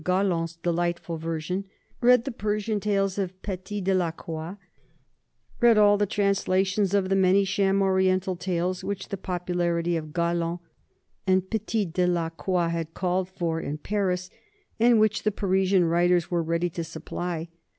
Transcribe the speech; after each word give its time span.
Galland's 0.03 0.55
delightful 0.55 1.17
version; 1.17 1.65
read 2.01 2.25
the 2.25 2.31
Persian 2.31 2.79
tales 2.79 3.19
of 3.19 3.39
Petit 3.43 3.81
de 3.81 3.93
la 3.93 4.09
Croix; 4.09 4.55
read 5.59 5.77
all 5.77 5.95
the 5.95 6.07
translations 6.07 6.95
of 6.95 7.09
the 7.09 7.15
many 7.15 7.45
sham 7.45 7.83
Oriental 7.83 8.35
tales 8.35 8.83
which 8.83 9.09
the 9.09 9.15
popularity 9.17 9.95
of 9.95 10.11
Galland 10.11 10.57
and 11.27 11.47
Petit 11.51 11.85
de 11.85 12.07
la 12.07 12.29
Croix 12.31 12.69
had 12.69 12.95
called 12.95 13.29
for 13.29 13.61
in 13.61 13.77
Paris, 13.77 14.31
and 14.79 14.99
which 14.99 15.21
the 15.21 15.29
Parisian 15.31 15.85
writers 15.85 16.31
were 16.31 16.41
ready 16.41 16.71
to 16.71 16.83
supply. 16.83 17.47